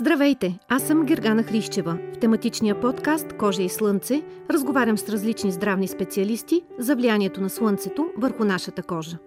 Здравейте, 0.00 0.58
аз 0.68 0.82
съм 0.82 1.04
Гергана 1.04 1.42
Хрищева. 1.42 1.98
В 2.14 2.18
тематичния 2.18 2.80
подкаст 2.80 3.32
Кожа 3.32 3.62
и 3.62 3.68
слънце 3.68 4.22
разговарям 4.50 4.98
с 4.98 5.08
различни 5.08 5.52
здравни 5.52 5.88
специалисти 5.88 6.62
за 6.78 6.96
влиянието 6.96 7.40
на 7.40 7.50
слънцето 7.50 8.10
върху 8.16 8.44
нашата 8.44 8.82
кожа. 8.82 9.18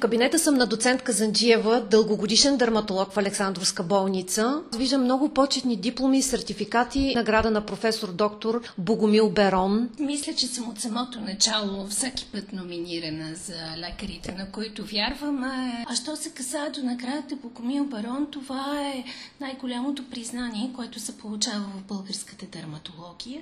Кабинета 0.00 0.38
съм 0.38 0.54
на 0.54 0.66
доцент 0.66 1.02
Казанджиева, 1.02 1.80
дългогодишен 1.90 2.56
дерматолог 2.56 3.12
в 3.12 3.18
Александровска 3.18 3.82
болница. 3.82 4.62
Виждам 4.76 5.04
много 5.04 5.28
почетни 5.28 5.76
дипломи, 5.76 6.22
сертификати, 6.22 7.12
награда 7.16 7.50
на 7.50 7.66
професор 7.66 8.12
доктор 8.12 8.62
Богомил 8.78 9.30
Берон. 9.30 9.88
Мисля, 9.98 10.34
че 10.34 10.46
съм 10.46 10.68
от 10.68 10.80
самото 10.80 11.20
начало 11.20 11.86
всеки 11.86 12.26
път 12.32 12.52
номинирана 12.52 13.34
за 13.34 13.76
лекарите, 13.76 14.32
на 14.32 14.50
които 14.50 14.84
вярвам. 14.84 15.44
А 15.86 15.94
що 15.94 16.16
се 16.16 16.30
касае 16.30 16.70
до 16.70 16.82
наградата 16.82 17.36
Богомил 17.36 17.84
Берон, 17.84 18.26
това 18.30 18.80
е 18.94 19.04
най-голямото 19.40 20.10
признание, 20.10 20.70
което 20.76 21.00
се 21.00 21.18
получава 21.18 21.64
в 21.76 21.88
българската 21.88 22.46
дерматология. 22.46 23.40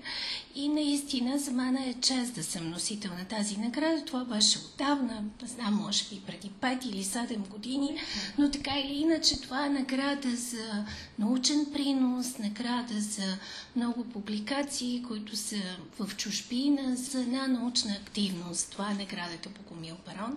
И 0.54 0.68
наистина 0.68 1.38
за 1.38 1.50
мен 1.50 1.76
е 1.76 1.94
чест 2.00 2.34
да 2.34 2.42
съм 2.42 2.70
носител 2.70 3.10
на 3.18 3.24
тази 3.24 3.56
награда. 3.56 4.04
Това 4.04 4.24
беше 4.24 4.58
отдавна, 4.58 5.22
знам, 5.44 5.74
може 5.74 6.04
би 6.10 6.20
преди 6.26 6.47
5 6.48 6.86
или 6.86 7.04
7 7.04 7.48
години, 7.48 7.96
но 8.38 8.50
така 8.50 8.70
или 8.84 8.94
иначе 8.94 9.40
това 9.40 9.66
е 9.66 9.70
награда 9.70 10.36
за 10.36 10.84
научен 11.18 11.66
принос, 11.72 12.38
награда 12.38 13.00
за 13.00 13.36
много 13.76 14.04
публикации, 14.04 15.04
които 15.08 15.36
са 15.36 15.56
в 15.98 16.16
чужбина, 16.16 16.96
за 16.96 17.20
една 17.20 17.46
научна 17.46 17.92
активност. 17.92 18.70
Това 18.70 18.90
е 18.90 18.94
наградата 18.94 19.48
Богомил 19.48 19.96
Барон, 20.06 20.36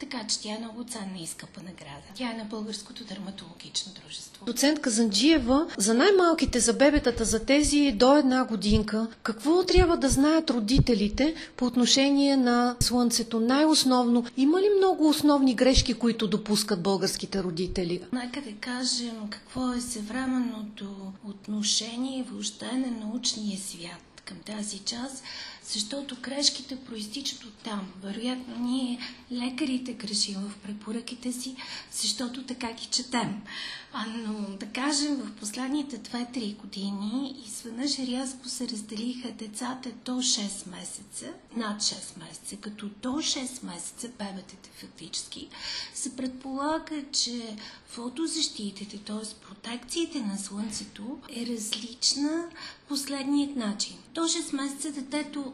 така 0.00 0.26
че 0.28 0.40
тя 0.40 0.54
е 0.54 0.58
много 0.58 0.84
ценна 0.84 1.18
и 1.22 1.26
скъпа 1.26 1.60
награда. 1.60 2.06
Тя 2.14 2.30
е 2.30 2.38
на 2.38 2.44
Българското 2.44 3.04
дерматологично 3.04 3.92
дружество. 4.02 4.46
Доцент 4.46 4.80
Казанджиева, 4.80 5.66
за 5.78 5.94
най-малките, 5.94 6.60
за 6.60 6.72
бебетата, 6.72 7.24
за 7.24 7.44
тези 7.44 7.92
до 7.96 8.16
една 8.16 8.44
годинка, 8.44 9.08
какво 9.22 9.64
трябва 9.64 9.96
да 9.96 10.08
знаят 10.08 10.50
родителите 10.50 11.34
по 11.56 11.66
отношение 11.66 12.36
на 12.36 12.76
слънцето? 12.80 13.40
Най-основно, 13.40 14.24
има 14.36 14.60
ли 14.60 14.66
много 14.78 15.08
основни 15.08 15.47
грешки, 15.54 15.94
които 15.94 16.28
допускат 16.28 16.82
българските 16.82 17.42
родители? 17.42 18.00
Нека 18.12 18.40
да 18.40 18.52
кажем 18.52 19.28
какво 19.30 19.72
е 19.72 19.80
съвременното 19.80 21.12
отношение 21.24 22.24
въобще 22.30 22.72
на 22.72 23.06
научния 23.06 23.58
свят 23.58 24.22
към 24.24 24.36
тази 24.38 24.78
част, 24.78 25.24
защото 25.72 26.16
грешките 26.22 26.76
проистичат 26.76 27.44
от 27.44 27.54
там. 27.54 27.92
Вероятно 28.02 28.58
ние, 28.58 28.98
лекарите, 29.32 29.92
грешим 29.92 30.34
в 30.34 30.58
препоръките 30.58 31.32
си, 31.32 31.56
защото 31.92 32.42
така 32.42 32.72
ги 32.72 32.86
четем. 32.86 33.42
А, 33.92 34.06
но 34.06 34.56
да 34.56 34.66
кажем, 34.66 35.16
в 35.16 35.32
последните 35.32 35.98
2-3 35.98 36.56
години 36.56 37.34
изведнъж 37.46 37.98
рязко 37.98 38.48
се 38.48 38.68
разделиха 38.68 39.32
децата 39.32 39.90
до 40.04 40.12
6 40.12 40.70
месеца, 40.70 41.26
над 41.56 41.82
6 41.82 42.18
месеца, 42.18 42.56
като 42.56 42.88
до 43.02 43.08
6 43.08 43.64
месеца 43.64 44.08
бебетата 44.08 44.68
фактически 44.80 45.48
се 45.94 46.16
предполага, 46.16 47.04
че 47.12 47.56
фотозащитите, 47.88 48.98
т.е. 48.98 49.46
протекциите 49.46 50.20
на 50.20 50.38
слънцето 50.38 51.18
е 51.36 51.46
различна 51.46 52.48
последният 52.88 53.56
начин. 53.56 53.96
До 54.14 54.20
6 54.20 54.56
месеца 54.56 54.92
детето 54.92 55.52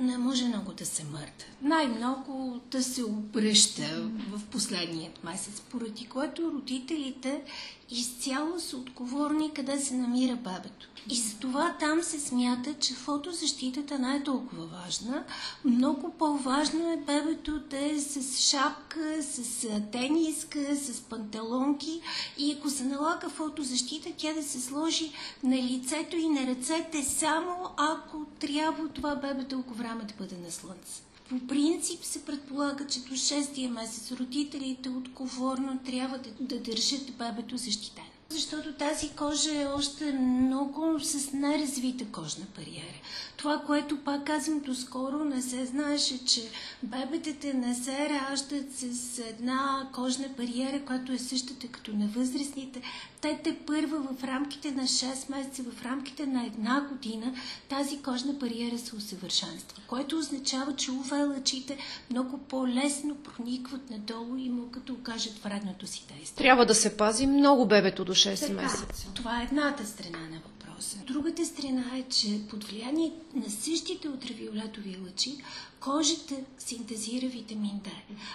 не 0.00 0.18
може 0.18 0.44
много 0.44 0.72
да 0.72 0.86
се 0.86 1.04
мърда. 1.04 1.44
Най-много 1.62 2.60
да 2.70 2.82
се 2.82 3.04
обръща 3.04 4.10
в 4.30 4.40
последният 4.50 5.24
месец, 5.24 5.60
поради 5.70 6.06
което 6.06 6.52
родителите 6.52 7.42
изцяло 7.90 8.60
са 8.60 8.76
отговорни 8.76 9.54
къде 9.54 9.80
се 9.80 9.94
намира 9.94 10.36
бебето. 10.36 10.88
И 11.10 11.14
за 11.14 11.36
това 11.36 11.76
там 11.80 12.02
се 12.02 12.20
смята, 12.20 12.74
че 12.74 12.94
фотозащитата 12.94 13.98
не 13.98 14.16
е 14.16 14.22
толкова 14.22 14.66
важна. 14.66 15.24
Много 15.64 16.12
по-важно 16.18 16.92
е 16.92 16.96
бебето 16.96 17.58
да 17.58 17.78
е 17.78 17.98
с 17.98 18.40
шапка, 18.50 19.22
с 19.22 19.66
тениска, 19.92 20.76
с 20.76 21.00
панталонки 21.00 22.00
и 22.38 22.52
ако 22.52 22.70
се 22.70 22.84
налага 22.84 23.28
фотозащита, 23.28 24.08
тя 24.16 24.32
да 24.32 24.42
се 24.42 24.60
сложи 24.60 25.12
на 25.42 25.56
лицето 25.56 26.16
и 26.16 26.28
на 26.28 26.46
ръцете 26.46 27.04
само 27.04 27.70
ако 27.76 28.26
трябва 28.40 28.88
това 28.88 29.14
бебе 29.16 29.42
дълго 29.42 29.74
време 29.74 29.89
да 29.98 30.14
бъде 30.18 30.36
на 30.36 30.50
слънце. 30.50 31.02
По 31.28 31.46
принцип 31.46 32.04
се 32.04 32.24
предполага, 32.24 32.86
че 32.86 33.00
до 33.00 33.12
6 33.14 33.68
месец 33.68 34.12
родителите 34.12 34.88
отговорно 34.88 35.78
трябва 35.86 36.18
да, 36.18 36.30
да 36.40 36.60
държат 36.60 37.12
бебето 37.18 37.56
защитено. 37.56 38.06
Защото 38.30 38.72
тази 38.72 39.08
кожа 39.08 39.62
е 39.62 39.66
още 39.66 40.12
много 40.12 41.00
с 41.00 41.32
неразвита 41.32 42.04
кожна 42.12 42.44
бариера. 42.56 43.00
Това, 43.36 43.62
което 43.66 44.04
пак 44.04 44.26
казвам 44.26 44.60
доскоро, 44.60 45.24
не 45.24 45.42
се 45.42 45.66
знаеше, 45.66 46.24
че 46.24 46.40
бебетите 46.82 47.54
не 47.54 47.74
се 47.74 48.08
раждат 48.10 48.72
с 48.72 49.18
една 49.18 49.88
кожна 49.94 50.28
бариера, 50.36 50.84
която 50.84 51.12
е 51.12 51.18
същата 51.18 51.68
като 51.68 51.92
на 51.92 52.06
възрастните. 52.06 52.82
Те 53.20 53.40
те 53.44 53.56
първа 53.66 53.98
в 53.98 54.24
рамките 54.24 54.70
на 54.70 54.82
6 54.82 55.30
месеца, 55.30 55.62
в 55.62 55.84
рамките 55.84 56.26
на 56.26 56.46
една 56.46 56.80
година, 56.80 57.34
тази 57.68 58.02
кожна 58.02 58.32
бариера 58.32 58.78
се 58.78 58.96
усъвършенства, 58.96 59.82
което 59.86 60.18
означава, 60.18 60.76
че 60.76 60.90
УВ 60.90 61.26
лъчите 61.26 61.76
много 62.10 62.38
по-лесно 62.38 63.14
проникват 63.14 63.90
надолу 63.90 64.36
и 64.36 64.48
могат 64.48 64.84
да 64.84 64.92
окажат 64.92 65.38
вредното 65.38 65.86
си 65.86 66.04
действие. 66.08 66.44
Трябва 66.44 66.66
да 66.66 66.74
се 66.74 66.96
пази 66.96 67.26
много 67.26 67.66
бебето 67.66 68.04
до 68.04 68.14
6 68.20 68.52
месеца. 68.52 69.08
Това 69.14 69.40
е 69.40 69.44
едната 69.44 69.86
страна 69.86 70.18
на 70.18 70.36
въпроса. 70.36 70.96
Другата 71.06 71.46
страна 71.46 71.84
е, 71.96 72.02
че 72.02 72.40
под 72.50 72.64
влияние 72.64 73.12
на 73.34 73.50
същите 73.50 74.08
ултравиолетови 74.08 74.98
лъчи, 75.04 75.38
кожата 75.80 76.34
синтезира 76.58 77.26
витамин 77.26 77.80
D. 77.84 77.88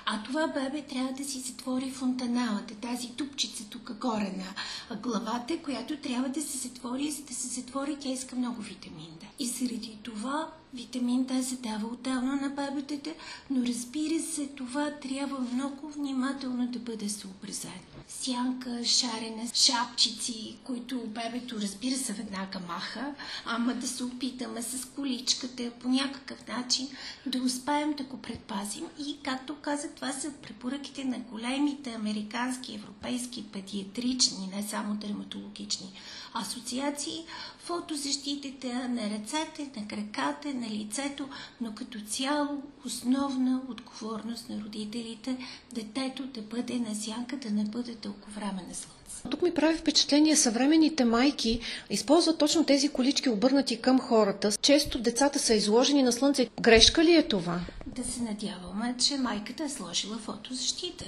А 0.05 0.23
това 0.23 0.47
бебе 0.47 0.81
трябва 0.81 1.13
да 1.13 1.23
си 1.23 1.39
затвори 1.39 1.91
фонтаналата, 1.91 2.75
тази 2.75 3.11
тупчица 3.11 3.63
тук 3.69 3.93
горе 3.93 4.33
на 4.37 4.95
главата, 4.95 5.57
която 5.63 5.97
трябва 5.97 6.29
да 6.29 6.41
се 6.41 6.57
затвори, 6.57 7.11
за 7.11 7.23
да 7.23 7.33
се 7.33 7.47
затвори, 7.47 7.97
тя 7.99 8.09
иска 8.09 8.35
много 8.35 8.61
витамин 8.61 9.11
D. 9.21 9.25
И 9.39 9.47
заради 9.47 9.97
това 10.03 10.51
витамин 10.73 11.25
D 11.25 11.41
се 11.41 11.55
дава 11.55 11.87
отделно 11.87 12.35
на 12.35 12.49
бебетата, 12.49 13.13
но 13.49 13.65
разбира 13.65 14.23
се, 14.23 14.47
това 14.47 14.91
трябва 14.91 15.39
много 15.39 15.89
внимателно 15.89 16.67
да 16.67 16.79
бъде 16.79 17.09
съобразено. 17.09 17.94
Сянка, 18.07 18.85
шарене, 18.85 19.49
шапчици, 19.53 20.57
които 20.63 20.99
бебето 21.07 21.55
разбира 21.61 21.97
се 21.97 22.13
веднага 22.13 22.59
маха, 22.67 23.13
ама 23.45 23.73
да 23.73 23.87
се 23.87 24.03
опитаме 24.03 24.61
с 24.61 24.85
количката 24.85 25.71
по 25.79 25.89
някакъв 25.89 26.47
начин 26.47 26.87
да 27.25 27.41
успеем 27.41 27.93
да 27.93 28.03
го 28.03 28.21
предпазим. 28.21 28.85
И, 29.07 29.17
както 29.23 29.55
казах, 29.55 29.91
това 29.95 30.11
са 30.11 30.31
препоръките 30.31 31.03
на 31.05 31.19
големите 31.19 31.93
американски, 31.93 32.75
европейски, 32.75 33.43
педиатрични, 33.43 34.49
не 34.55 34.63
само 34.63 34.95
дерматологични 34.95 35.93
асоциации, 36.33 37.25
фотозащитите 37.59 38.73
на 38.73 39.09
ръцете, 39.09 39.71
на 39.77 39.87
краката, 39.87 40.53
на 40.53 40.69
лицето, 40.69 41.29
но 41.61 41.75
като 41.75 41.99
цяло 42.01 42.63
основна 42.85 43.61
отговорност 43.69 44.49
на 44.49 44.63
родителите 44.63 45.37
детето 45.73 46.25
да 46.25 46.41
бъде 46.41 46.79
на 46.79 46.95
сянка, 46.95 47.37
да 47.37 47.51
не 47.51 47.63
бъде 47.63 47.94
дълго 48.03 48.27
време 48.35 48.61
на 48.69 48.75
слънце. 48.75 49.29
Тук 49.29 49.41
ми 49.41 49.53
прави 49.53 49.77
впечатление, 49.77 50.35
съвременните 50.35 51.05
майки 51.05 51.59
използват 51.89 52.37
точно 52.37 52.65
тези 52.65 52.89
колички 52.89 53.29
обърнати 53.29 53.77
към 53.77 53.99
хората. 53.99 54.51
Често 54.61 54.99
децата 54.99 55.39
са 55.39 55.53
изложени 55.53 56.03
на 56.03 56.11
слънце. 56.11 56.49
Грешка 56.61 57.03
ли 57.03 57.13
е 57.15 57.23
това? 57.23 57.59
Да 57.95 58.03
се 58.03 58.21
надяваме, 58.21 58.95
че 58.97 59.17
майката 59.17 59.63
е 59.63 59.69
сложила 59.69 60.17
фотозащита 60.17 61.05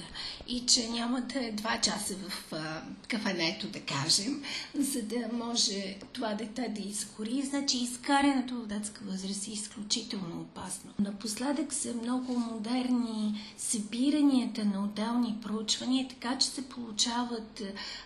и 0.48 0.66
че 0.66 0.90
няма 0.90 1.22
да 1.22 1.46
е 1.46 1.52
два 1.52 1.82
часа 1.82 2.16
в 2.16 2.54
а, 2.54 2.82
кафенето, 3.08 3.68
да 3.68 3.80
кажем, 3.80 4.44
за 4.76 5.02
да 5.02 5.30
може 5.34 5.98
това 6.14 6.34
дете 6.34 6.70
да 6.70 6.82
изгори. 6.82 7.42
Значи 7.42 7.78
изкарянето 7.78 8.56
в 8.56 8.68
детска 8.68 9.02
възраст 9.06 9.48
е 9.48 9.52
изключително 9.52 10.42
опасно. 10.42 10.92
Напоследък 11.00 11.74
са 11.74 11.94
много 11.94 12.40
модерни 12.40 13.42
събиранията 13.58 14.66
на 14.66 14.84
отделни 14.84 15.38
проучвания, 15.42 16.08
така 16.08 16.38
че 16.38 16.48
се 16.48 16.70
получават 16.70 17.62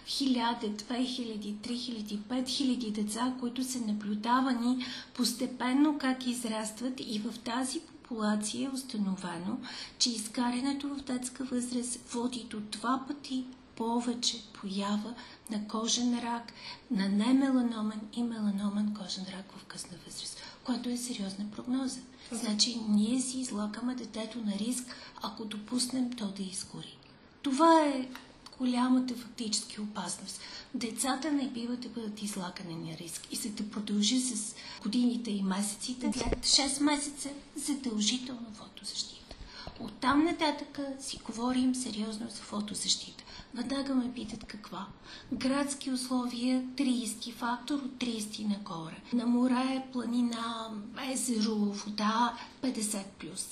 1000, 0.07 0.81
2000, 0.81 1.53
3000, 1.53 2.17
5000 2.17 2.91
деца, 2.91 3.33
които 3.39 3.63
са 3.63 3.79
наблюдавани 3.79 4.85
постепенно 5.13 5.97
как 5.97 6.27
израстват 6.27 6.93
и 6.99 7.19
в 7.19 7.39
тази 7.39 7.81
популация 8.11 8.67
е 8.67 8.75
установено, 8.75 9.57
че 9.99 10.09
изкарянето 10.09 10.95
в 10.95 11.01
детска 11.01 11.43
възраст 11.43 11.99
води 12.11 12.47
до 12.49 12.59
два 12.59 13.03
пъти 13.07 13.45
повече 13.75 14.43
поява 14.53 15.13
на 15.51 15.67
кожен 15.67 16.19
рак, 16.19 16.53
на 16.91 17.09
немеланомен 17.09 18.01
и 18.13 18.23
меланомен 18.23 18.95
кожен 18.99 19.25
рак 19.33 19.51
в 19.57 19.65
късна 19.65 19.97
възраст, 20.05 20.41
което 20.63 20.89
е 20.89 20.97
сериозна 20.97 21.45
прогноза. 21.55 21.99
Значи 22.31 22.79
ние 22.89 23.21
си 23.21 23.39
излагаме 23.39 23.95
детето 23.95 24.39
на 24.39 24.51
риск, 24.51 24.95
ако 25.21 25.45
допуснем 25.45 26.13
то 26.13 26.27
да 26.27 26.43
изгори. 26.43 26.97
Това 27.41 27.85
е 27.85 28.09
голямата 28.61 29.15
фактически 29.15 29.81
опасност. 29.81 30.39
Децата 30.73 31.31
не 31.31 31.49
бива 31.49 31.75
да 31.75 31.89
бъдат 31.89 32.21
излагани 32.21 32.75
на 32.75 32.97
риск 32.97 33.27
и 33.31 33.35
се 33.35 33.49
да 33.49 33.69
продължи 33.69 34.19
с 34.19 34.55
годините 34.83 35.31
и 35.31 35.43
месеците. 35.43 36.11
След 36.13 36.45
6 36.45 36.81
месеца 36.81 37.29
задължително 37.55 38.45
фотозащита. 38.53 39.35
Оттам 39.79 40.23
нататък 40.23 40.79
си 40.99 41.19
говорим 41.25 41.75
сериозно 41.75 42.29
за 42.29 42.41
фотозащита. 42.41 43.23
Веднага 43.53 43.95
ме 43.95 44.13
питат 44.13 44.43
каква. 44.43 44.85
Градски 45.33 45.91
условия 45.91 46.63
30 46.75 47.33
фактор 47.33 47.75
от 47.75 47.91
30 47.91 48.47
нагоре. 48.47 49.01
На 49.13 49.25
море, 49.25 49.83
планина, 49.93 50.71
езеро, 51.11 51.55
вода 51.55 52.37
50+. 52.63 53.03
плюс. 53.19 53.47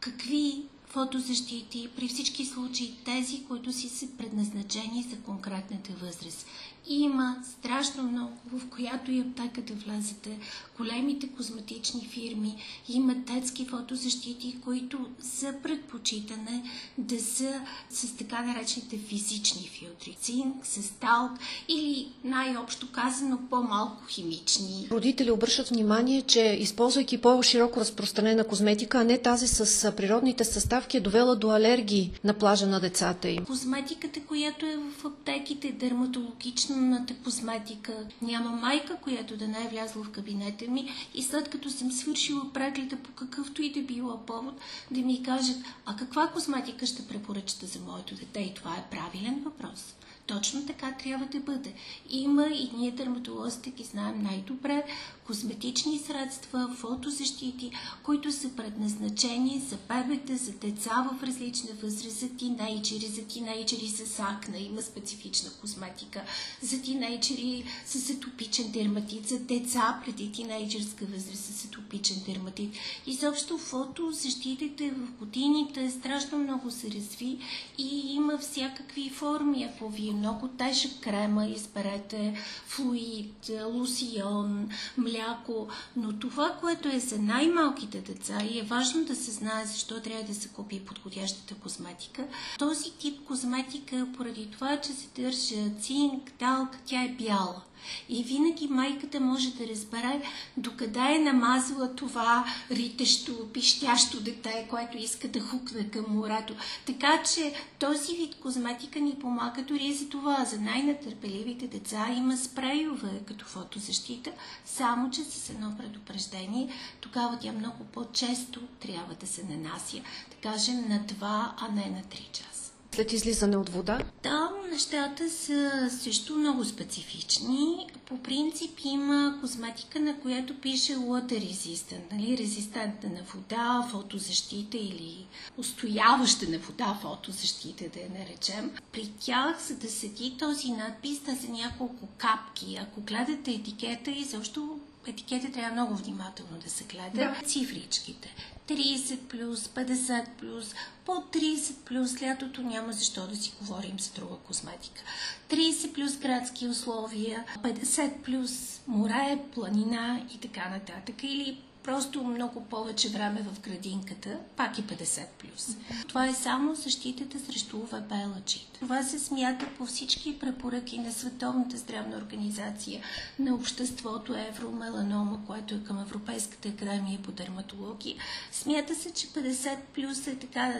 Какви 0.00 0.64
фотозащити, 0.90 1.88
при 1.96 2.08
всички 2.08 2.46
случаи 2.46 2.94
тези, 3.04 3.44
които 3.48 3.72
си 3.72 3.88
са 3.88 4.06
предназначени 4.18 5.06
за 5.10 5.16
конкретната 5.16 5.92
възраст. 5.92 6.46
Има 6.90 7.36
страшно 7.58 8.02
много, 8.02 8.32
в 8.52 8.68
която 8.70 9.10
и 9.10 9.20
аптека 9.20 9.62
да 9.62 9.74
влезете. 9.74 10.38
Големите 10.76 11.28
козметични 11.28 12.08
фирми 12.10 12.56
имат 12.88 13.24
детски 13.24 13.66
фотозащити, 13.66 14.56
които 14.64 15.06
са 15.20 15.54
предпочитане 15.62 16.62
да 16.98 17.20
са 17.20 17.60
с 17.90 18.16
така 18.16 18.42
наречените 18.42 18.98
физични 18.98 19.68
филтри. 19.68 20.16
Цинк, 20.20 20.66
с 20.66 20.90
талк 21.00 21.32
или 21.68 22.08
най-общо 22.24 22.92
казано 22.92 23.38
по-малко 23.50 24.06
химични. 24.08 24.88
Родители 24.90 25.30
обръщат 25.30 25.68
внимание, 25.68 26.22
че 26.22 26.40
използвайки 26.60 27.18
по-широко 27.18 27.80
разпространена 27.80 28.44
козметика, 28.44 28.98
а 28.98 29.04
не 29.04 29.18
тази 29.18 29.48
с 29.48 29.92
природните 29.96 30.44
съставки, 30.78 30.96
е 30.96 31.00
довела 31.00 31.36
до 31.36 31.50
алергии 31.50 32.18
на 32.24 32.34
плажа 32.34 32.66
на 32.66 32.80
децата 32.80 33.28
им. 33.28 33.44
Козметиката, 33.44 34.20
която 34.20 34.66
е 34.66 34.76
в 34.76 35.04
аптеките, 35.04 35.72
дерматологична 35.72 36.76
интимната 36.76 37.14
козметика. 37.24 37.92
Няма 38.22 38.50
майка, 38.50 38.96
която 38.96 39.36
да 39.36 39.48
не 39.48 39.64
е 39.64 39.68
влязла 39.68 40.04
в 40.04 40.10
кабинета 40.10 40.64
ми 40.70 40.90
и 41.14 41.22
след 41.22 41.48
като 41.48 41.70
съм 41.70 41.92
свършила 41.92 42.52
прегледа 42.52 42.96
по 42.96 43.10
какъвто 43.10 43.62
и 43.62 43.72
да 43.72 43.80
било 43.80 44.18
повод, 44.26 44.54
да 44.90 45.00
ми 45.00 45.22
кажат, 45.22 45.56
а 45.86 45.96
каква 45.96 46.26
козметика 46.26 46.86
ще 46.86 47.06
препоръчате 47.06 47.66
за 47.66 47.78
моето 47.80 48.14
дете? 48.14 48.40
И 48.40 48.54
това 48.54 48.70
е 48.70 48.90
правилен 48.90 49.42
въпрос. 49.44 49.94
Точно 50.28 50.66
така 50.66 50.92
трябва 50.92 51.26
да 51.26 51.40
бъде. 51.40 51.72
Има 52.10 52.46
и 52.46 52.70
ние 52.76 52.90
дерматолозите 52.90 53.70
ги 53.70 53.84
знаем 53.84 54.22
най-добре 54.22 54.84
козметични 55.28 55.98
средства, 55.98 56.70
фотозащити, 56.76 57.70
които 58.02 58.32
са 58.32 58.48
предназначени 58.48 59.62
за 59.68 59.76
бебета, 59.76 60.36
за 60.36 60.52
деца 60.52 61.08
в 61.12 61.22
различна 61.22 61.70
възраст, 61.82 62.18
за 62.18 62.28
тинейджери, 62.28 63.06
за 63.06 63.22
тинейджери 63.22 63.88
с 63.88 64.20
акна, 64.20 64.58
има 64.58 64.82
специфична 64.82 65.50
козметика, 65.60 66.22
за 66.62 66.82
тинейджери 66.82 67.64
с 67.86 68.10
атопичен 68.10 68.70
дерматит, 68.70 69.28
за 69.28 69.38
деца 69.38 70.00
преди 70.04 70.32
тинейджерска 70.32 71.04
възраст 71.04 71.44
с 71.44 71.64
атопичен 71.64 72.16
дерматит. 72.26 72.70
И 73.06 73.14
също 73.14 73.58
фотозащитите 73.58 74.90
в 74.90 75.12
годините 75.18 75.90
страшно 75.90 76.38
много 76.38 76.70
се 76.70 76.90
разви 76.90 77.38
и 77.78 78.14
има 78.14 78.38
всякакви 78.38 79.10
форми. 79.10 79.64
Ако 79.64 79.88
ви 79.88 80.08
е 80.08 80.12
много 80.18 80.48
тежък 80.48 81.00
крема, 81.00 81.46
изберете 81.46 82.34
флуид, 82.66 83.50
лусион, 83.64 84.68
мляко, 84.96 85.68
но 85.96 86.12
това, 86.12 86.56
което 86.60 86.88
е 86.88 86.98
за 86.98 87.18
най-малките 87.18 88.00
деца 88.00 88.38
и 88.50 88.58
е 88.58 88.62
важно 88.62 89.04
да 89.04 89.16
се 89.16 89.30
знае 89.30 89.66
защо 89.66 90.00
трябва 90.00 90.24
да 90.24 90.34
се 90.34 90.48
купи 90.48 90.84
подходящата 90.84 91.54
козметика, 91.54 92.24
този 92.58 92.90
тип 92.90 93.24
козметика, 93.24 94.08
поради 94.16 94.50
това, 94.50 94.80
че 94.80 94.92
се 94.92 95.08
държа 95.22 95.70
цинк, 95.80 96.32
талк, 96.38 96.70
тя 96.86 97.04
е 97.04 97.08
бяла. 97.08 97.62
И 98.08 98.24
винаги 98.24 98.68
майката 98.68 99.20
може 99.20 99.50
да 99.50 99.68
разбере 99.68 100.22
докъде 100.56 101.14
е 101.14 101.18
намазала 101.18 101.94
това 101.94 102.44
ритещо, 102.70 103.48
пищящо 103.52 104.20
дете, 104.20 104.66
което 104.70 104.96
иска 104.96 105.28
да 105.28 105.40
хукне 105.40 105.90
към 105.90 106.04
морето. 106.08 106.54
Така 106.86 107.22
че 107.22 107.54
този 107.78 108.16
вид 108.16 108.34
козметика 108.34 109.00
ни 109.00 109.14
помага 109.14 109.62
дори 109.62 109.94
за 109.94 110.08
това. 110.08 110.44
За 110.44 110.60
най-натърпеливите 110.60 111.66
деца 111.66 112.06
има 112.16 112.36
спрейове 112.36 113.20
като 113.26 113.44
фотозащита, 113.44 114.30
само 114.64 115.10
че 115.10 115.24
с 115.24 115.50
едно 115.50 115.76
предупреждение. 115.78 116.68
Тогава 117.00 117.38
тя 117.38 117.52
много 117.52 117.84
по-често 117.84 118.60
трябва 118.80 119.14
да 119.14 119.26
се 119.26 119.44
нанася, 119.44 119.96
да 120.30 120.50
кажем 120.50 120.88
на 120.88 121.00
2, 121.00 121.48
а 121.56 121.68
не 121.74 121.86
на 121.86 122.02
3 122.02 122.32
часа 122.32 122.57
след 122.94 123.12
излизане 123.12 123.56
от 123.56 123.68
вода? 123.68 123.98
Да, 124.22 124.50
нещата 124.70 125.30
са 125.30 125.90
също 126.02 126.36
много 126.36 126.64
специфични. 126.64 127.86
По 128.06 128.18
принцип 128.18 128.78
има 128.84 129.38
козметика, 129.40 130.00
на 130.00 130.20
която 130.20 130.60
пише 130.60 130.92
water 130.96 131.52
resistant, 131.52 132.12
нали? 132.12 132.38
резистентна 132.38 133.08
на 133.08 133.22
вода, 133.34 133.88
фотозащита 133.90 134.76
или 134.76 135.26
устояваща 135.56 136.48
на 136.48 136.58
вода 136.58 136.98
фотозащита, 137.02 137.84
да 137.94 138.00
я 138.00 138.08
наречем. 138.10 138.70
При 138.92 139.12
тях, 139.20 139.62
за 139.68 139.74
да 139.74 139.90
седи 139.90 140.36
този 140.38 140.70
надпис, 140.70 141.18
са 141.18 141.52
няколко 141.52 142.08
капки. 142.18 142.78
Ако 142.82 143.00
гледате 143.00 143.50
етикета, 143.50 144.10
изобщо 144.10 144.78
етикета 145.08 145.52
трябва 145.52 145.72
много 145.72 145.94
внимателно 145.94 146.58
да 146.64 146.70
се 146.70 146.84
гледа. 146.84 147.10
Да. 147.14 147.46
Цифричките. 147.46 148.34
30 148.68 149.16
плюс, 149.16 149.68
50 149.68 150.24
плюс, 150.38 150.74
по 151.04 151.12
30 151.12 151.74
плюс 151.84 152.22
лятото 152.22 152.62
няма 152.62 152.92
защо 152.92 153.26
да 153.26 153.36
си 153.36 153.52
говорим 153.60 154.00
за 154.00 154.10
друга 154.12 154.36
козметика. 154.36 155.02
30 155.50 155.92
плюс 155.92 156.16
градски 156.16 156.68
условия, 156.68 157.44
50 157.62 158.22
плюс 158.22 158.80
море, 158.86 159.38
планина 159.54 160.26
и 160.34 160.38
така 160.38 160.68
нататък. 160.68 161.22
Или 161.22 161.60
просто 161.88 162.24
много 162.24 162.64
повече 162.64 163.08
време 163.08 163.42
в 163.42 163.60
градинката, 163.60 164.38
пак 164.56 164.78
и 164.78 164.82
50+. 164.82 165.26
плюс. 165.38 165.76
Това 166.08 166.26
е 166.26 166.34
само 166.34 166.74
защитата 166.74 167.38
срещу 167.40 167.76
УВБ 167.76 168.12
лъчите. 168.36 168.80
Това 168.80 169.02
се 169.02 169.18
смята 169.18 169.66
по 169.78 169.86
всички 169.86 170.38
препоръки 170.38 170.98
на 170.98 171.12
Световната 171.12 171.76
здравна 171.76 172.16
организация, 172.16 173.02
на 173.38 173.54
обществото 173.54 174.34
Евромеланома, 174.34 175.40
което 175.46 175.74
е 175.74 175.84
към 175.84 175.98
Европейската 175.98 176.68
академия 176.68 177.22
по 177.22 177.32
дерматология. 177.32 178.16
Смята 178.52 178.94
се, 178.94 179.12
че 179.12 179.26
50 179.26 179.76
плюс 179.94 180.26
е 180.26 180.38
така 180.38 180.74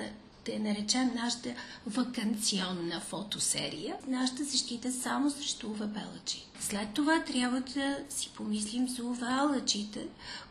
да 0.46 0.52
я 0.52 0.60
наречем 0.60 1.10
нашата 1.14 1.54
вакансионна 1.86 3.00
фотосерия, 3.00 3.96
нашата 4.06 4.44
защита 4.44 4.92
само 4.92 5.30
срещу 5.30 5.68
УВБ 5.68 5.96
лъчи. 6.14 6.48
След 6.60 6.88
това 6.94 7.24
трябва 7.24 7.60
да 7.60 7.96
си 8.08 8.30
помислим 8.36 8.88
за 8.88 9.04
УВА 9.04 9.48
лъчите, 9.54 10.06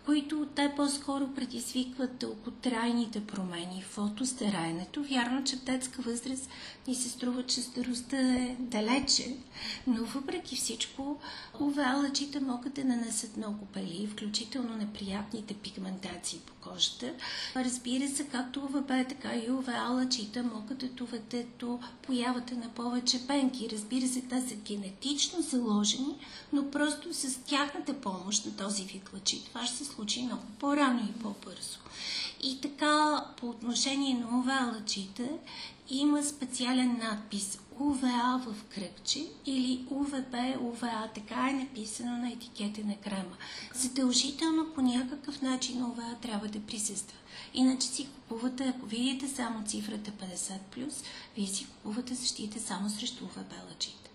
които 0.07 0.47
те 0.55 0.73
по-скоро 0.75 1.27
предизвикват 1.35 2.17
дълготрайните 2.17 3.25
промени, 3.25 3.85
фотостараенето. 3.89 5.03
Вярно, 5.03 5.43
че 5.43 5.55
в 5.55 5.63
детска 5.63 6.01
възраст 6.01 6.49
ни 6.87 6.95
се 6.95 7.09
струва, 7.09 7.43
че 7.45 7.61
старостта 7.61 8.17
е 8.17 8.55
далече, 8.59 9.35
но 9.87 10.05
въпреки 10.05 10.55
всичко 10.55 11.17
УВА 11.59 12.01
лъчите 12.03 12.39
могат 12.39 12.73
да 12.73 12.83
нанесат 12.83 13.37
много 13.37 13.65
пели, 13.65 14.09
включително 14.11 14.77
неприятните 14.77 15.53
пигментации 15.53 16.39
по 16.39 16.69
кожата. 16.69 17.13
Разбира 17.55 18.07
се, 18.07 18.27
както 18.27 18.59
УВБ, 18.59 18.87
така 19.09 19.35
и 19.35 19.51
УВА 19.51 19.89
лъчите 19.89 20.41
могат 20.41 20.77
да 20.77 20.87
доведат 20.87 21.57
до 21.59 21.79
появата 22.01 22.55
на 22.55 22.69
повече 22.69 23.27
пенки. 23.27 23.69
Разбира 23.71 24.07
се, 24.07 24.21
те 24.21 24.41
са 24.41 24.55
генетично 24.55 25.41
заложени, 25.41 26.15
но 26.53 26.71
просто 26.71 27.13
с 27.13 27.39
тяхната 27.45 27.93
помощ 27.93 28.45
на 28.45 28.55
този 28.55 28.83
вид 28.83 29.09
лъчи 29.13 29.45
това 29.45 29.65
ще 29.65 29.77
се 29.77 29.85
случи 29.97 30.23
много 30.23 30.43
по-рано 30.59 31.09
и 31.09 31.19
по-бързо. 31.19 31.79
И 32.43 32.61
така, 32.61 33.25
по 33.37 33.49
отношение 33.49 34.13
на 34.13 34.39
УВА 34.39 34.73
лъчите, 34.75 35.29
има 35.89 36.23
специален 36.23 36.97
надпис 36.97 37.59
УВА 37.79 38.41
в 38.45 38.63
кръгче 38.75 39.25
или 39.45 39.85
УВБ, 39.89 40.35
УВА, 40.61 41.09
така 41.15 41.49
е 41.49 41.53
написано 41.53 42.17
на 42.17 42.31
етикета 42.31 42.81
на 42.87 42.95
крема. 42.95 43.37
Задължително 43.75 44.73
по 44.75 44.81
някакъв 44.81 45.41
начин 45.41 45.83
УВА 45.83 46.15
трябва 46.21 46.47
да 46.47 46.59
присъства. 46.59 47.17
Иначе 47.53 47.87
си 47.87 48.07
купувате, 48.07 48.63
ако 48.63 48.85
видите 48.85 49.27
само 49.27 49.63
цифрата 49.65 50.11
50+, 50.11 50.91
вие 51.35 51.47
си 51.47 51.65
купувате 51.65 52.15
защита 52.15 52.59
само 52.59 52.89
срещу 52.89 53.23
УВБ 53.23 53.53
лъчите. 53.69 54.06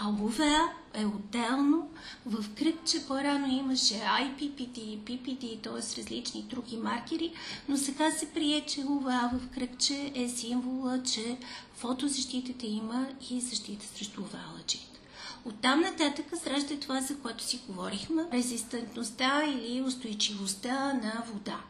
А 0.00 0.08
УВА 0.08 0.72
е 0.94 1.04
отделно. 1.06 1.88
В 2.26 2.54
кръгче 2.54 3.06
по-рано 3.06 3.46
имаше 3.46 3.94
IPPD, 3.94 4.98
PPD, 4.98 5.62
т.е. 5.62 6.00
различни 6.02 6.42
други 6.42 6.76
маркери, 6.76 7.32
но 7.68 7.76
сега 7.76 8.10
се 8.10 8.26
прие, 8.26 8.66
че 8.66 8.84
УВА 8.84 9.30
в 9.32 9.54
кръгче 9.54 10.12
е 10.14 10.28
символа, 10.28 11.02
че 11.02 11.38
фотозащитата 11.76 12.66
има 12.66 13.06
и 13.30 13.40
защита 13.40 13.86
срещу 13.86 14.20
УВА 14.20 14.38
лъчите. 14.56 15.00
Оттам 15.44 15.80
нататък 15.80 16.26
среща 16.42 16.80
това, 16.80 17.00
за 17.00 17.18
което 17.18 17.44
си 17.44 17.60
говорихме, 17.68 18.26
резистентността 18.32 19.44
или 19.44 19.82
устойчивостта 19.82 20.92
на 20.92 21.22
вода. 21.32 21.60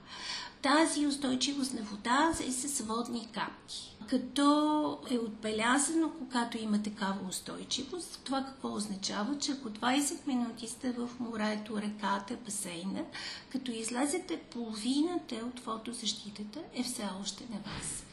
Тази 0.67 1.07
устойчивост 1.07 1.75
на 1.75 1.83
вода 1.83 2.33
е 2.49 2.51
с 2.51 2.85
водни 2.85 3.29
капки 3.33 3.97
като 4.09 4.99
е 5.11 5.19
отбелязано, 5.19 6.11
когато 6.19 6.59
има 6.59 6.83
такава 6.83 7.29
устойчивост. 7.29 8.21
Това 8.25 8.45
какво 8.45 8.75
означава? 8.75 9.39
Че 9.39 9.53
ако 9.53 9.71
20 9.71 10.27
минути 10.27 10.67
сте 10.67 10.93
в 10.93 11.11
морето, 11.21 11.81
реката, 11.81 12.37
басейна, 12.45 13.05
като 13.51 13.71
излезете 13.71 14.37
половината 14.39 15.35
от 15.35 15.61
фотозащитата 15.61 16.61
е 16.75 16.83
все 16.83 17.09
още 17.23 17.45
на 17.51 17.57
вас. 17.57 18.05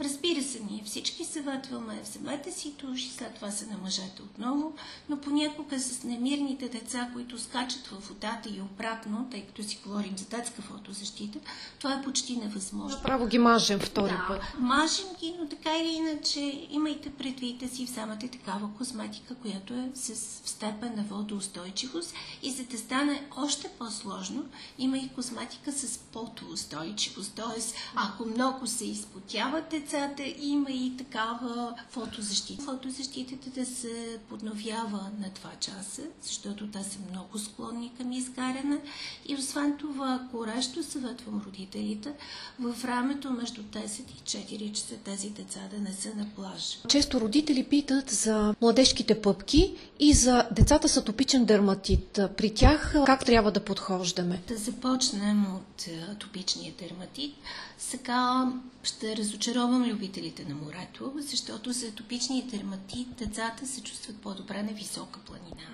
Разбира 0.00 0.42
се, 0.42 0.60
ние 0.70 0.82
всички 0.84 1.24
съветваме, 1.24 2.00
вземете 2.02 2.52
си 2.52 2.74
туш 2.76 3.00
и 3.00 3.10
след 3.10 3.34
това 3.34 3.50
се 3.50 3.66
намъжете 3.66 4.22
отново, 4.22 4.74
но 5.08 5.20
понякога 5.20 5.80
с 5.80 6.04
немирните 6.04 6.68
деца, 6.68 7.10
които 7.12 7.38
скачат 7.38 7.86
в 7.86 8.08
водата 8.08 8.48
и 8.48 8.60
обратно, 8.60 9.28
тъй 9.30 9.42
като 9.46 9.62
си 9.62 9.78
говорим 9.84 10.18
за 10.18 10.24
детска 10.24 10.62
фотозащита, 10.62 11.38
това 11.78 11.94
е 11.94 12.02
почти 12.02 12.36
невъзможно. 12.36 13.02
Право 13.02 13.26
ги 13.26 13.38
мажем 13.38 13.80
втори 13.80 14.12
да, 14.12 14.24
път. 14.28 14.42
Мажем 14.58 15.06
ги, 15.20 15.34
но 15.40 15.48
така 15.48 15.78
или 15.78 15.88
иначе 15.88 16.66
имайте 16.70 17.10
предвид 17.10 17.58
да 17.58 17.68
си 17.68 17.84
вземате 17.84 18.28
такава 18.28 18.70
козметика, 18.78 19.34
която 19.34 19.74
е 19.74 19.90
с 19.94 20.16
степен 20.44 20.94
на 20.96 21.02
водоустойчивост 21.02 22.14
и 22.42 22.50
за 22.50 22.64
да 22.64 22.78
стане 22.78 23.22
още 23.36 23.68
по-сложно, 23.78 24.44
има 24.78 24.98
и 24.98 25.08
козметика 25.08 25.72
с 25.72 25.98
потоустойчивост. 25.98 27.32
Тоест, 27.34 27.74
ако 27.94 28.24
много 28.24 28.66
се 28.66 28.84
изпотявате, 28.84 29.85
децата 29.86 30.22
има 30.40 30.70
и 30.70 30.92
такава 30.98 31.74
фотозащита. 31.90 32.62
Фотозащитата 32.62 33.50
да 33.50 33.66
се 33.66 34.18
подновява 34.28 35.10
на 35.20 35.26
2 35.26 35.58
часа, 35.60 36.02
защото 36.22 36.66
те 36.66 36.82
са 36.82 36.98
много 37.10 37.38
склонни 37.38 37.92
към 37.98 38.12
изгаряне. 38.12 38.78
И 39.26 39.34
освен 39.34 39.76
това, 39.78 40.28
горещо 40.32 40.82
съветвам 40.82 41.42
родителите 41.46 42.12
във 42.60 42.82
времето 42.82 43.30
между 43.30 43.62
10 43.62 44.00
и 44.00 44.68
4 44.68 44.72
часа 44.72 44.94
тези 45.04 45.30
деца 45.30 45.60
да 45.70 45.78
не 45.78 45.92
са 45.92 46.08
на 46.16 46.26
плаж. 46.36 46.78
Често 46.88 47.20
родители 47.20 47.64
питат 47.64 48.10
за 48.10 48.54
младежките 48.60 49.22
пъпки 49.22 49.74
и 50.00 50.12
за 50.12 50.48
децата 50.52 50.88
с 50.88 50.96
атопичен 50.96 51.44
дерматит. 51.44 52.20
При 52.36 52.54
тях 52.54 52.94
как 53.06 53.24
трябва 53.24 53.52
да 53.52 53.64
подхождаме? 53.64 54.42
Да 54.48 54.56
започнем 54.56 55.46
от 55.56 55.88
атопичния 56.12 56.72
дерматит. 56.78 57.34
Сега 57.78 58.52
ще 58.82 59.16
разочаровам 59.16 59.75
любителите 59.84 60.44
на 60.44 60.54
морето, 60.54 61.12
защото 61.16 61.72
за 61.72 61.86
атопичния 61.86 62.46
дерматит 62.46 63.08
децата 63.18 63.66
се 63.66 63.80
чувстват 63.80 64.16
по-добре 64.16 64.62
на 64.62 64.72
висока 64.72 65.20
планина. 65.20 65.66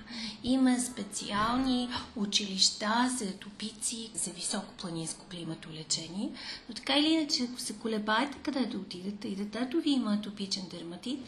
Има 0.45 0.81
специални 0.81 1.89
училища 2.17 3.11
за 3.19 3.25
атопици, 3.25 4.11
за 4.15 4.31
високопланинско 4.31 5.25
климатолечение, 5.31 6.31
но 6.69 6.75
така 6.75 6.99
или 6.99 7.07
иначе, 7.07 7.43
ако 7.43 7.61
се 7.61 7.73
колебаете 7.73 8.39
къде 8.43 8.67
да 8.67 8.79
отидете 8.79 9.29
и 9.29 9.37
детето 9.37 9.81
ви 9.81 9.91
има 9.91 10.15
атопичен 10.15 10.63
дерматит, 10.71 11.19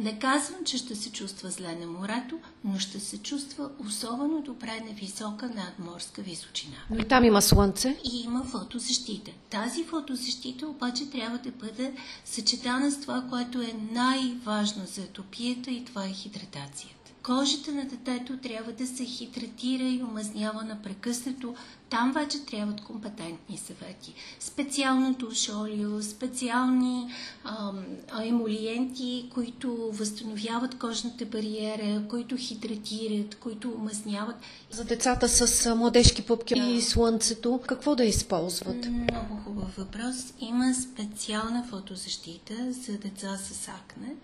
не 0.00 0.18
казвам, 0.18 0.64
че 0.64 0.78
ще 0.78 0.96
се 0.96 1.12
чувства 1.12 1.50
зле 1.50 1.74
на 1.74 1.86
морето, 1.86 2.38
но 2.64 2.78
ще 2.78 3.00
се 3.00 3.18
чувства 3.18 3.70
особено 3.86 4.42
добре 4.42 4.80
на 4.88 4.94
висока 4.94 5.48
надморска 5.48 6.22
височина. 6.22 6.76
Но 6.90 7.00
и 7.00 7.08
там 7.08 7.24
има 7.24 7.42
слънце. 7.42 7.96
И 8.12 8.20
има 8.20 8.44
фотозащита. 8.44 9.30
Тази 9.50 9.84
фотозащита 9.84 10.66
обаче 10.66 11.10
трябва 11.10 11.38
да 11.38 11.50
бъде 11.50 11.92
съчетана 12.24 12.90
с 12.90 13.00
това, 13.00 13.26
което 13.30 13.62
е 13.62 13.74
най-важно 13.92 14.86
за 14.86 15.02
атопията 15.02 15.70
и 15.70 15.84
това 15.84 16.04
е 16.04 16.12
хидратацията. 16.12 17.03
Кожата 17.24 17.72
на 17.72 17.84
детето 17.84 18.36
трябва 18.36 18.72
да 18.72 18.86
се 18.86 19.04
хидратира 19.04 19.82
и 19.82 20.02
омазнява 20.02 20.64
напрекъснато. 20.64 21.54
Там 21.90 22.12
вече 22.12 22.46
трябват 22.46 22.80
компетентни 22.80 23.58
съвети. 23.58 24.14
Специално 24.40 25.14
душолио, 25.14 26.02
специални 26.02 27.12
ам, 27.44 27.84
емолиенти, 28.22 29.30
които 29.34 29.90
възстановяват 29.92 30.78
кожната 30.78 31.24
бариера, 31.24 32.02
които 32.08 32.36
хидратират, 32.36 33.34
които 33.34 33.70
омазняват. 33.70 34.36
За 34.70 34.84
децата 34.84 35.28
с 35.28 35.74
младежки 35.74 36.22
пъпки 36.22 36.54
да. 36.54 36.66
и 36.66 36.82
слънцето, 36.82 37.60
какво 37.68 37.94
да 37.94 38.04
използват? 38.04 38.86
Много 38.86 39.36
хубав 39.44 39.76
въпрос. 39.76 40.34
Има 40.40 40.74
специална 40.74 41.64
фотозащита 41.70 42.72
за 42.72 42.92
деца 42.92 43.36
с 43.36 43.68
акне. 43.68 44.14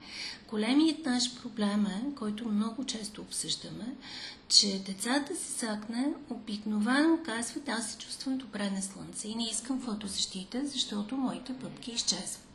Големият 0.51 1.07
наш 1.07 1.43
проблем 1.43 1.87
е, 1.87 2.15
който 2.15 2.49
много 2.49 2.85
често 2.91 3.23
обсъждаме, 3.23 3.95
че 4.49 4.83
децата 4.87 5.37
с 5.37 5.63
акне 5.63 6.15
обикновено 6.31 7.19
казват, 7.25 7.69
аз 7.69 7.91
се 7.91 7.99
чувствам 7.99 8.39
добре 8.39 8.71
на 8.71 8.83
слънце 8.83 9.29
и 9.29 9.35
не 9.35 9.51
искам 9.51 9.81
фотозащита, 9.81 10.67
защото 10.67 11.17
моите 11.17 11.59
пъпки 11.59 11.91
изчезват. 11.91 12.50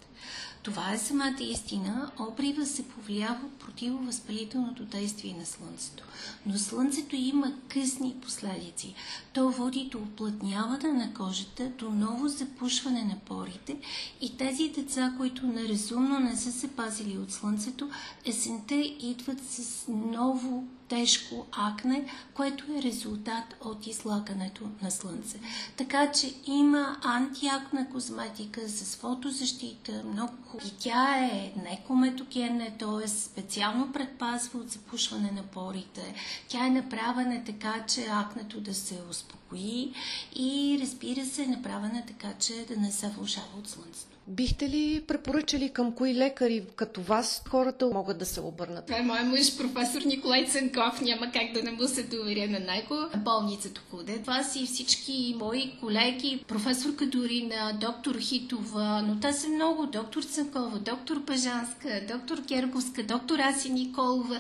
Това 0.66 0.94
е 0.94 0.98
самата 0.98 1.36
истина. 1.40 2.12
Обрива 2.20 2.66
се 2.66 2.88
повлиява 2.88 3.40
от 3.46 3.60
противовъзпалителното 3.60 4.86
действие 4.86 5.36
на 5.40 5.46
Слънцето. 5.46 6.04
Но 6.46 6.58
Слънцето 6.58 7.16
има 7.16 7.54
късни 7.68 8.16
последици. 8.22 8.96
То 9.34 9.50
води 9.50 9.90
до 9.92 9.98
оплътняване 9.98 10.94
на 10.94 11.14
кожата, 11.14 11.70
до 11.70 11.90
ново 11.92 12.28
запушване 12.28 13.04
на 13.04 13.16
порите 13.26 13.78
и 14.22 14.38
тези 14.38 14.70
деца, 14.70 15.14
които 15.18 15.48
неразумно 15.48 16.20
не 16.20 16.36
са 16.36 16.52
се 16.52 16.68
пазили 16.68 17.18
от 17.18 17.32
Слънцето, 17.32 17.90
есента 18.26 18.76
идват 19.00 19.40
с 19.50 19.86
ново 19.88 20.68
тежко 20.88 21.46
акне, 21.52 22.06
което 22.34 22.64
е 22.74 22.82
резултат 22.82 23.56
от 23.62 23.88
излагането 23.88 24.64
на 24.82 24.92
слънце. 24.92 25.40
Така 25.78 26.12
че 26.12 26.34
има 26.46 26.98
антиакна 27.04 27.90
козметика 27.90 28.70
с 28.70 28.96
фотозащита, 28.96 30.04
много 30.12 30.34
хубава. 30.46 30.70
И 30.70 30.72
тя 30.80 31.26
е 31.26 31.54
некометогенна, 31.64 32.66
т.е. 32.80 33.08
специално 33.08 33.92
предпазва 33.92 34.60
от 34.60 34.70
запушване 34.70 35.32
на 35.32 35.44
порите. 35.44 36.16
Тя 36.48 36.66
е 36.66 36.70
направена 36.70 37.44
така, 37.46 37.86
че 37.88 38.08
акнето 38.12 38.62
да 38.62 38.74
се 38.74 39.00
успокои 39.10 39.94
и 40.36 40.78
разбира 40.82 41.26
се, 41.26 41.44
е 41.44 41.48
направена 41.48 42.04
така, 42.08 42.34
че 42.40 42.66
да 42.68 42.78
не 42.78 42.92
се 42.92 43.08
влушава 43.10 43.60
от 43.60 43.70
слънцето. 43.70 44.15
Бихте 44.28 44.70
ли 44.70 45.04
препоръчали 45.08 45.70
към 45.70 45.92
кои 45.92 46.16
лекари 46.16 46.64
като 46.76 47.02
вас 47.02 47.44
хората 47.50 47.90
могат 47.94 48.18
да 48.18 48.26
се 48.26 48.42
обърнат? 48.42 48.86
Това 48.86 48.98
е 48.98 49.02
моят 49.02 49.28
мъж, 49.28 49.58
професор 49.58 50.02
Николай 50.02 50.46
Цанков. 50.46 51.02
Няма 51.02 51.32
как 51.32 51.52
да 51.54 51.64
не 51.64 51.72
му 51.72 51.88
се 51.88 52.04
доверя 52.04 52.48
на 52.48 52.60
него. 52.60 52.96
Болницата 53.18 53.82
Худе. 53.92 54.22
Това 54.22 54.44
си 54.44 54.66
всички 54.66 55.36
мои 55.40 55.78
колеги, 55.80 56.44
професорка 56.48 57.06
дори 57.06 57.44
на 57.44 57.74
доктор 57.74 58.20
Хитова, 58.20 59.04
но 59.08 59.20
те 59.20 59.34
са 59.34 59.48
много. 59.48 59.86
Доктор 59.86 60.24
Цанкова, 60.24 60.80
доктор 60.80 61.26
Пажанска, 61.26 62.02
доктор 62.14 62.42
Герговска, 62.48 63.04
доктор 63.04 63.40
Аси 63.40 63.70
Николова. 63.70 64.40